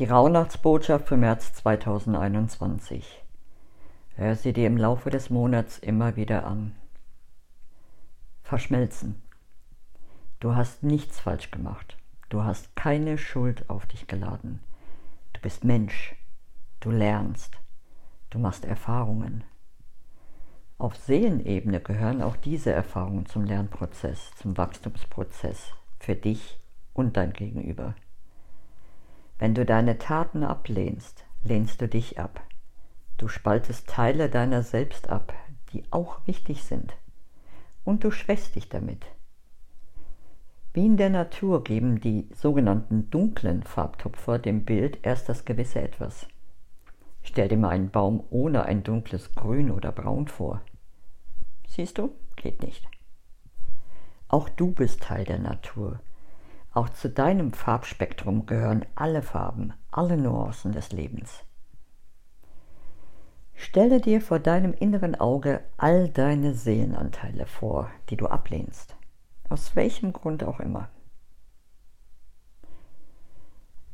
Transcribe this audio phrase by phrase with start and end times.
[0.00, 3.22] Die Rauhnachtsbotschaft für März 2021.
[4.16, 6.74] Hör sie dir im Laufe des Monats immer wieder an.
[8.42, 9.22] Verschmelzen.
[10.40, 11.96] Du hast nichts falsch gemacht.
[12.28, 14.58] Du hast keine Schuld auf dich geladen.
[15.32, 16.16] Du bist Mensch.
[16.80, 17.56] Du lernst.
[18.30, 19.44] Du machst Erfahrungen.
[20.76, 25.70] Auf Seelenebene gehören auch diese Erfahrungen zum Lernprozess, zum Wachstumsprozess
[26.00, 26.58] für dich
[26.94, 27.94] und dein Gegenüber.
[29.38, 32.40] Wenn du deine Taten ablehnst, lehnst du dich ab.
[33.18, 35.34] Du spaltest Teile deiner selbst ab,
[35.72, 36.94] die auch wichtig sind.
[37.84, 39.04] Und du schwächst dich damit.
[40.72, 46.26] Wie in der Natur geben die sogenannten dunklen Farbtupfer dem Bild erst das gewisse Etwas.
[47.22, 50.62] Stell dir mal einen Baum ohne ein dunkles Grün oder Braun vor.
[51.68, 52.14] Siehst du?
[52.36, 52.86] Geht nicht.
[54.28, 56.00] Auch du bist Teil der Natur
[56.74, 61.44] auch zu deinem Farbspektrum gehören alle Farben, alle Nuancen des Lebens.
[63.54, 68.96] Stelle dir vor deinem inneren Auge all deine Seelenanteile vor, die du ablehnst,
[69.48, 70.88] aus welchem Grund auch immer.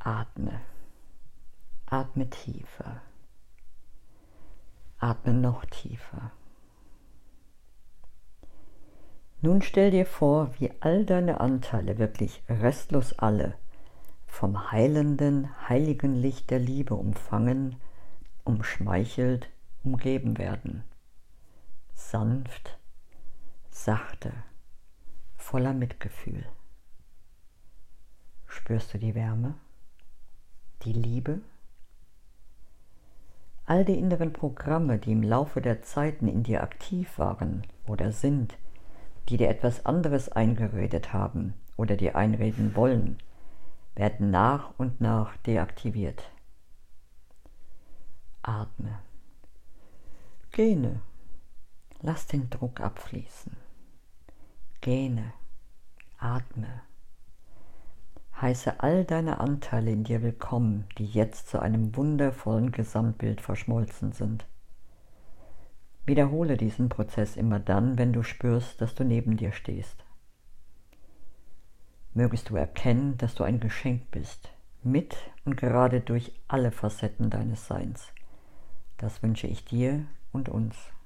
[0.00, 0.60] Atme,
[1.86, 3.00] atme tiefer,
[4.98, 6.32] atme noch tiefer.
[9.44, 13.52] Nun stell dir vor, wie all deine Anteile, wirklich restlos alle,
[14.26, 17.76] vom heilenden, heiligen Licht der Liebe umfangen,
[18.44, 19.50] umschmeichelt,
[19.82, 20.82] umgeben werden.
[21.92, 22.78] Sanft,
[23.68, 24.32] sachte,
[25.36, 26.46] voller Mitgefühl.
[28.46, 29.56] Spürst du die Wärme,
[30.84, 31.42] die Liebe?
[33.66, 38.56] All die inneren Programme, die im Laufe der Zeiten in dir aktiv waren oder sind,
[39.28, 43.18] die dir etwas anderes eingeredet haben oder dir einreden wollen,
[43.94, 46.30] werden nach und nach deaktiviert.
[48.42, 48.98] Atme.
[50.52, 51.00] Gene.
[52.00, 53.56] Lass den Druck abfließen.
[54.80, 55.32] Gene.
[56.18, 56.82] Atme.
[58.40, 64.46] Heiße all deine Anteile in dir willkommen, die jetzt zu einem wundervollen Gesamtbild verschmolzen sind.
[66.06, 70.04] Wiederhole diesen Prozess immer dann, wenn du spürst, dass du neben dir stehst.
[72.12, 74.50] Mögest du erkennen, dass du ein Geschenk bist,
[74.82, 78.12] mit und gerade durch alle Facetten deines Seins.
[78.98, 80.94] Das wünsche ich dir und uns.